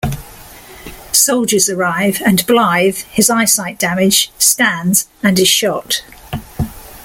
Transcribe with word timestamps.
Soldiers 1.11 1.69
arrive 1.69 2.23
and 2.25 2.43
Blythe, 2.47 2.95
his 3.11 3.29
eyesight 3.29 3.77
damaged, 3.77 4.31
stands 4.39 5.07
and 5.21 5.37
is 5.37 5.47
shot. 5.47 6.01